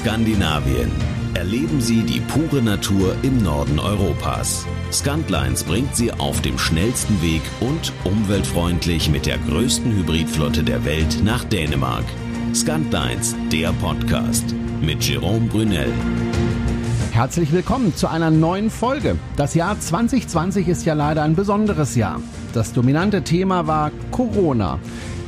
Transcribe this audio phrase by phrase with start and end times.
[0.00, 0.90] Skandinavien.
[1.34, 4.64] Erleben Sie die pure Natur im Norden Europas.
[4.90, 11.22] Scantlines bringt Sie auf dem schnellsten Weg und umweltfreundlich mit der größten Hybridflotte der Welt
[11.22, 12.06] nach Dänemark.
[12.54, 15.92] Scantlines, der Podcast mit Jerome Brunel.
[17.10, 19.16] Herzlich willkommen zu einer neuen Folge.
[19.36, 22.22] Das Jahr 2020 ist ja leider ein besonderes Jahr.
[22.54, 24.78] Das dominante Thema war Corona.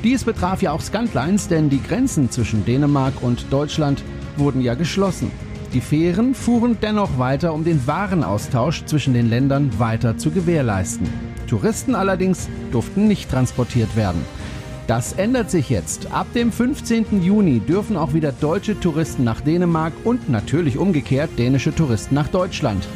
[0.02, 4.02] Dies betraf ja auch Scantlines, denn die Grenzen zwischen Dänemark und Deutschland
[4.36, 5.30] wurden ja geschlossen.
[5.72, 11.08] Die Fähren fuhren dennoch weiter, um den Warenaustausch zwischen den Ländern weiter zu gewährleisten.
[11.46, 14.22] Touristen allerdings durften nicht transportiert werden.
[14.86, 16.12] Das ändert sich jetzt.
[16.12, 17.22] Ab dem 15.
[17.22, 22.86] Juni dürfen auch wieder deutsche Touristen nach Dänemark und natürlich umgekehrt dänische Touristen nach Deutschland.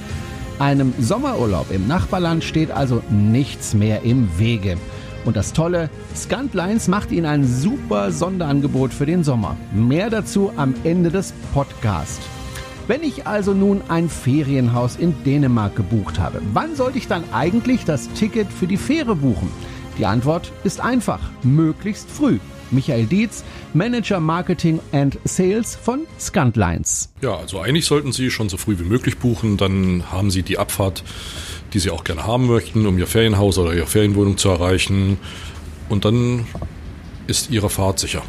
[0.58, 4.76] Einem Sommerurlaub im Nachbarland steht also nichts mehr im Wege.
[5.26, 9.56] Und das Tolle, Scantlines macht Ihnen ein super Sonderangebot für den Sommer.
[9.74, 12.20] Mehr dazu am Ende des Podcasts.
[12.86, 17.84] Wenn ich also nun ein Ferienhaus in Dänemark gebucht habe, wann sollte ich dann eigentlich
[17.84, 19.50] das Ticket für die Fähre buchen?
[19.98, 22.38] Die Antwort ist einfach, möglichst früh.
[22.70, 23.42] Michael Dietz,
[23.74, 27.10] Manager Marketing and Sales von Scantlines.
[27.22, 30.58] Ja, also eigentlich sollten Sie schon so früh wie möglich buchen, dann haben Sie die
[30.58, 31.02] Abfahrt
[31.76, 35.18] die sie auch gerne haben möchten, um ihr Ferienhaus oder ihre Ferienwohnung zu erreichen.
[35.90, 36.46] Und dann
[37.26, 38.22] ist ihre Fahrt sicher.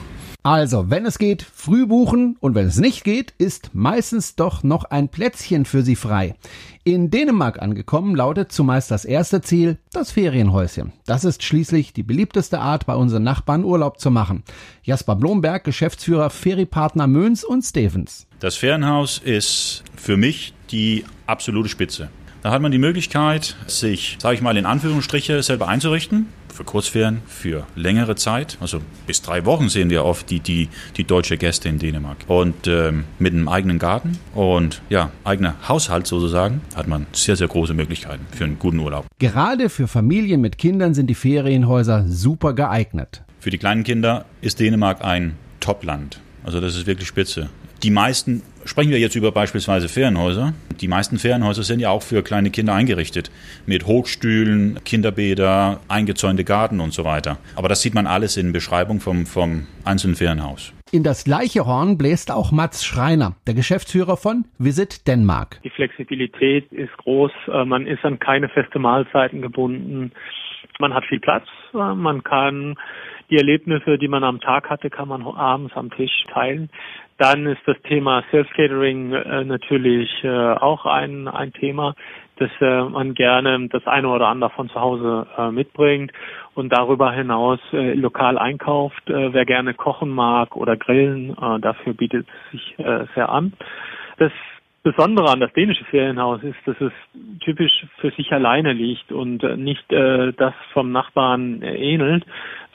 [0.43, 4.83] Also, wenn es geht, früh buchen und wenn es nicht geht, ist meistens doch noch
[4.83, 6.35] ein Plätzchen für Sie frei.
[6.83, 10.91] In Dänemark angekommen lautet zumeist das erste Ziel das Ferienhäuschen.
[11.05, 14.43] Das ist schließlich die beliebteste Art, bei unseren Nachbarn Urlaub zu machen.
[14.83, 18.27] Jasper Blomberg, Geschäftsführer Feriepartner Möns und Stevens.
[18.41, 22.09] Das Ferienhaus ist für mich die absolute Spitze.
[22.43, 26.27] Da hat man die Möglichkeit, sich, sage ich mal in Anführungsstriche, selber einzurichten.
[26.53, 28.57] Für Kurzferien, für längere Zeit.
[28.59, 32.17] Also bis drei Wochen sehen wir oft die, die, die deutsche Gäste in Dänemark.
[32.27, 37.47] Und ähm, mit einem eigenen Garten und ja, eigener Haushalt sozusagen, hat man sehr, sehr
[37.47, 39.05] große Möglichkeiten für einen guten Urlaub.
[39.19, 43.23] Gerade für Familien mit Kindern sind die Ferienhäuser super geeignet.
[43.39, 46.21] Für die kleinen Kinder ist Dänemark ein Top-Land.
[46.43, 47.49] Also das ist wirklich spitze.
[47.83, 52.21] Die meisten, sprechen wir jetzt über beispielsweise Ferienhäuser, die meisten Ferienhäuser sind ja auch für
[52.21, 53.31] kleine Kinder eingerichtet.
[53.65, 57.37] Mit Hochstühlen, Kinderbäder, eingezäunte Garten und so weiter.
[57.55, 60.73] Aber das sieht man alles in Beschreibung vom, vom einzelnen Ferienhaus.
[60.91, 65.59] In das gleiche Horn bläst auch Mats Schreiner, der Geschäftsführer von Visit Denmark.
[65.63, 70.11] Die Flexibilität ist groß, äh, man ist an keine feste Mahlzeiten gebunden.
[70.79, 72.75] Man hat viel Platz, äh, man kann
[73.29, 76.69] die Erlebnisse, die man am Tag hatte, kann man abends am Tisch teilen.
[77.17, 81.95] Dann ist das Thema Self-Catering äh, natürlich äh, auch ein, ein Thema,
[82.37, 86.11] dass äh, man gerne das eine oder andere von zu Hause äh, mitbringt
[86.53, 89.09] und darüber hinaus äh, lokal einkauft.
[89.09, 93.53] Äh, wer gerne kochen mag oder grillen, äh, dafür bietet es sich äh, sehr an.
[94.17, 94.31] Das
[94.87, 96.93] Besondere an das dänische Ferienhaus ist, dass es
[97.41, 102.23] typisch für sich alleine liegt und äh, nicht äh, das vom Nachbarn ähnelt,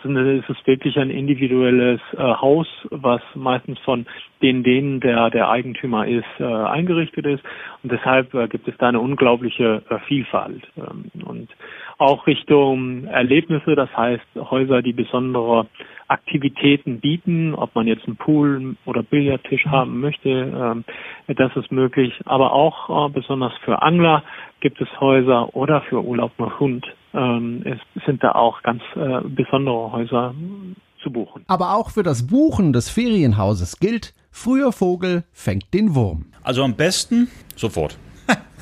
[0.04, 4.06] es ist wirklich ein individuelles äh, Haus, was meistens von
[4.42, 7.44] den denen der der Eigentümer ist äh, eingerichtet ist.
[7.82, 11.48] Und deshalb äh, gibt es da eine unglaubliche äh, Vielfalt ähm, und
[12.02, 15.66] auch Richtung Erlebnisse, das heißt Häuser, die besondere
[16.08, 20.84] Aktivitäten bieten, ob man jetzt einen Pool oder Billardtisch haben möchte, ähm,
[21.28, 24.22] das ist möglich, aber auch äh, besonders für Angler
[24.60, 29.20] gibt es Häuser oder für Urlaub mit Hund ähm, es sind da auch ganz äh,
[29.28, 30.34] besondere Häuser
[31.02, 31.44] zu buchen.
[31.48, 36.26] Aber auch für das Buchen des Ferienhauses gilt, früher Vogel fängt den Wurm.
[36.42, 37.98] Also am besten sofort.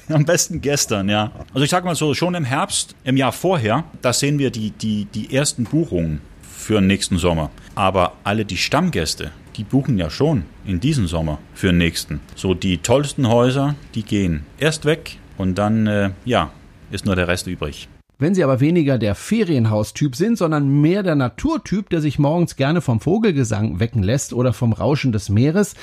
[0.09, 1.31] Am besten gestern, ja.
[1.53, 4.71] Also ich sag mal so, schon im Herbst, im Jahr vorher, da sehen wir die,
[4.71, 7.51] die, die ersten Buchungen für den nächsten Sommer.
[7.75, 12.21] Aber alle die Stammgäste, die buchen ja schon in diesem Sommer für den nächsten.
[12.35, 16.51] So die tollsten Häuser, die gehen erst weg und dann, äh, ja,
[16.91, 17.89] ist nur der Rest übrig.
[18.21, 22.83] Wenn Sie aber weniger der Ferienhaustyp sind, sondern mehr der Naturtyp, der sich morgens gerne
[22.83, 25.75] vom Vogelgesang wecken lässt oder vom Rauschen des Meeres,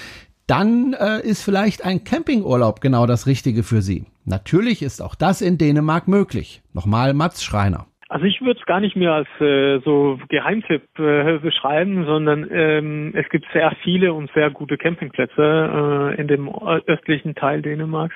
[0.48, 4.06] dann äh, ist vielleicht ein Campingurlaub genau das Richtige für Sie.
[4.26, 6.62] Natürlich ist auch das in Dänemark möglich.
[6.74, 7.86] Nochmal Mats Schreiner.
[8.10, 13.12] Also ich würde es gar nicht mehr als äh, so Geheimtipp äh, beschreiben, sondern ähm,
[13.16, 16.50] es gibt sehr viele und sehr gute Campingplätze äh, in dem
[16.88, 18.16] östlichen Teil Dänemarks.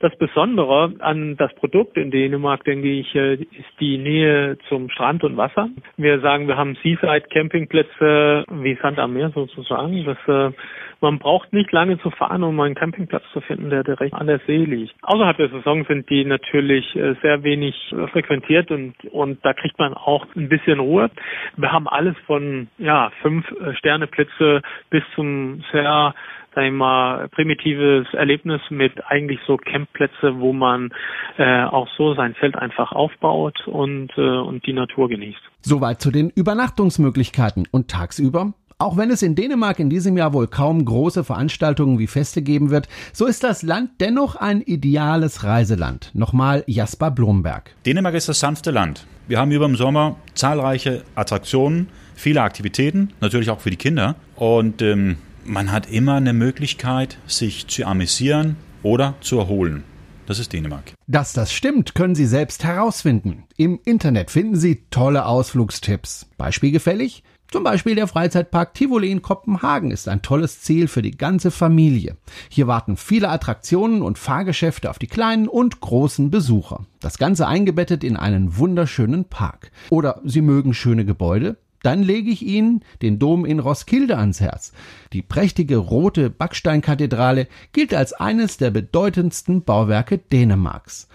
[0.00, 5.22] Das Besondere an das Produkt in Dänemark, denke ich, äh, ist die Nähe zum Strand
[5.22, 5.68] und Wasser.
[5.96, 10.04] Wir sagen, wir haben Seaside Campingplätze wie Sand am Meer sozusagen.
[10.04, 10.52] Das äh,
[11.00, 14.40] man braucht nicht lange zu fahren, um einen Campingplatz zu finden, der direkt an der
[14.48, 14.94] See liegt.
[15.02, 17.76] Außerhalb der Saison sind die natürlich äh, sehr wenig
[18.12, 21.10] frequentiert und, und da kriegt man auch ein bisschen Ruhe.
[21.56, 26.14] Wir haben alles von ja fünf äh, Sterne Plätze bis zum sehr
[26.54, 30.90] sag mal, primitives Erlebnis mit eigentlich so Campplätze, wo man
[31.36, 35.40] äh, auch so sein Zelt einfach aufbaut und, äh, und die Natur genießt.
[35.60, 37.68] Soweit zu den Übernachtungsmöglichkeiten.
[37.70, 42.06] Und tagsüber auch wenn es in Dänemark in diesem Jahr wohl kaum große Veranstaltungen wie
[42.06, 46.12] Feste geben wird, so ist das Land dennoch ein ideales Reiseland.
[46.14, 47.74] Nochmal Jasper Blomberg.
[47.84, 49.04] Dänemark ist das sanfte Land.
[49.26, 54.14] Wir haben über den Sommer zahlreiche Attraktionen, viele Aktivitäten, natürlich auch für die Kinder.
[54.36, 59.82] Und ähm, man hat immer eine Möglichkeit, sich zu amüsieren oder zu erholen.
[60.26, 60.92] Das ist Dänemark.
[61.06, 63.44] Dass das stimmt, können Sie selbst herausfinden.
[63.56, 66.26] Im Internet finden Sie tolle Ausflugstipps.
[66.36, 67.24] Beispielgefällig?
[67.50, 72.18] Zum Beispiel der Freizeitpark Tivoli in Kopenhagen ist ein tolles Ziel für die ganze Familie.
[72.50, 76.84] Hier warten viele Attraktionen und Fahrgeschäfte auf die kleinen und großen Besucher.
[77.00, 79.70] Das Ganze eingebettet in einen wunderschönen Park.
[79.88, 81.56] Oder Sie mögen schöne Gebäude?
[81.82, 84.72] Dann lege ich Ihnen den Dom in Roskilde ans Herz.
[85.14, 91.08] Die prächtige rote Backsteinkathedrale gilt als eines der bedeutendsten Bauwerke Dänemarks.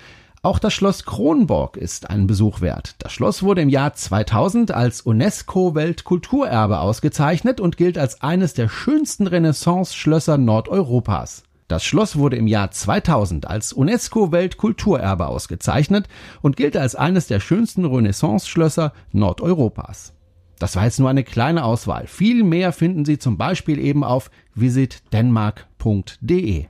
[0.45, 2.95] Auch das Schloss Kronborg ist einen Besuch wert.
[2.99, 9.27] Das Schloss wurde im Jahr 2000 als UNESCO-Weltkulturerbe ausgezeichnet und gilt als eines der schönsten
[9.27, 11.43] Renaissance-Schlösser Nordeuropas.
[11.69, 16.09] Das Schloss wurde im Jahr 2000 als UNESCO-Weltkulturerbe ausgezeichnet
[16.41, 20.11] und gilt als eines der schönsten Renaissance-Schlösser Nordeuropas.
[20.59, 22.05] Das war jetzt nur eine kleine Auswahl.
[22.05, 26.65] Viel mehr finden Sie zum Beispiel eben auf visitdenmark.de.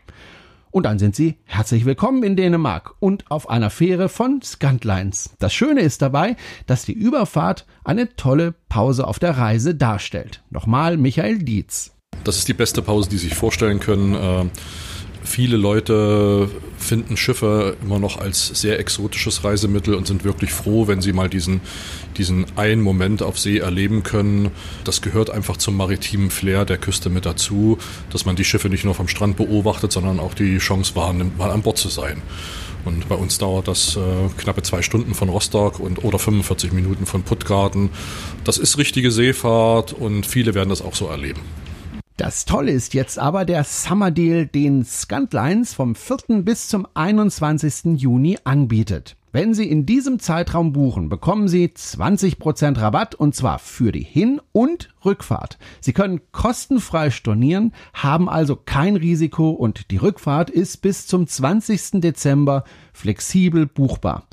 [0.74, 5.30] Und dann sind Sie herzlich willkommen in Dänemark und auf einer Fähre von Scantlines.
[5.38, 6.36] Das Schöne ist dabei,
[6.66, 10.42] dass die Überfahrt eine tolle Pause auf der Reise darstellt.
[10.50, 11.92] Nochmal Michael Dietz.
[12.24, 14.50] Das ist die beste Pause, die Sie sich vorstellen können.
[15.24, 21.02] Viele Leute finden Schiffe immer noch als sehr exotisches Reisemittel und sind wirklich froh, wenn
[21.02, 21.62] sie mal diesen,
[22.18, 24.52] diesen einen Moment auf See erleben können.
[24.84, 27.78] Das gehört einfach zum maritimen Flair der Küste mit dazu,
[28.10, 31.52] dass man die Schiffe nicht nur vom Strand beobachtet, sondern auch die Chance wahrnimmt, mal
[31.52, 32.22] an Bord zu sein.
[32.86, 34.00] Und bei uns dauert das äh,
[34.38, 37.90] knappe zwei Stunden von Rostock und oder 45 Minuten von Puttgarten.
[38.44, 41.40] Das ist richtige Seefahrt und viele werden das auch so erleben.
[42.16, 46.44] Das Tolle ist jetzt aber der Summer Deal, den Scantlines vom 4.
[46.44, 48.00] bis zum 21.
[48.00, 49.16] Juni anbietet.
[49.32, 54.42] Wenn Sie in diesem Zeitraum buchen, bekommen Sie 20% Rabatt und zwar für die Hin-
[54.52, 55.58] und Rückfahrt.
[55.82, 62.00] Sie können kostenfrei stornieren, haben also kein Risiko und die Rückfahrt ist bis zum 20.
[62.00, 62.64] Dezember
[62.94, 64.28] flexibel buchbar.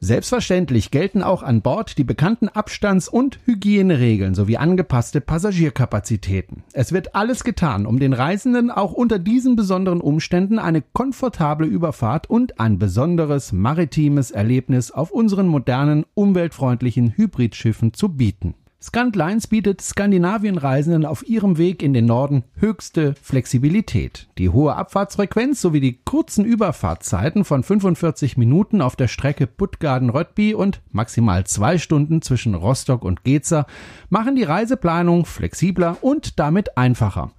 [0.00, 6.62] Selbstverständlich gelten auch an Bord die bekannten Abstands- und Hygieneregeln sowie angepasste Passagierkapazitäten.
[6.72, 12.30] Es wird alles getan, um den Reisenden auch unter diesen besonderen Umständen eine komfortable Überfahrt
[12.30, 18.54] und ein besonderes maritimes Erlebnis auf unseren modernen, umweltfreundlichen Hybridschiffen zu bieten.
[18.80, 24.28] Scantlines bietet Skandinavienreisenden auf ihrem Weg in den Norden höchste Flexibilität.
[24.38, 30.80] Die hohe Abfahrtsfrequenz sowie die kurzen Überfahrtzeiten von 45 Minuten auf der Strecke Puttgarden-Röttby und
[30.92, 33.66] maximal zwei Stunden zwischen Rostock und Geza
[34.10, 37.32] machen die Reiseplanung flexibler und damit einfacher.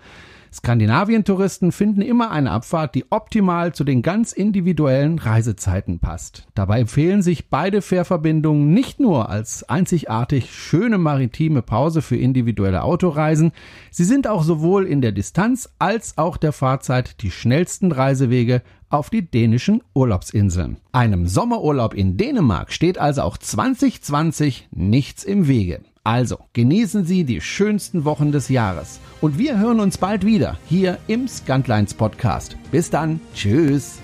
[0.54, 6.48] Skandinavien-Touristen finden immer eine Abfahrt, die optimal zu den ganz individuellen Reisezeiten passt.
[6.56, 13.52] Dabei empfehlen sich beide Fährverbindungen nicht nur als einzigartig schöne maritime Pause für individuelle Autoreisen,
[13.92, 19.10] sie sind auch sowohl in der Distanz als auch der Fahrzeit die schnellsten Reisewege auf
[19.10, 20.78] die dänischen Urlaubsinseln.
[20.92, 25.82] Einem Sommerurlaub in Dänemark steht also auch 2020 nichts im Wege.
[26.04, 29.00] Also genießen Sie die schönsten Wochen des Jahres.
[29.22, 32.58] Und wir hören uns bald wieder hier im Scantlines Podcast.
[32.72, 33.20] Bis dann.
[33.36, 34.00] Tschüss.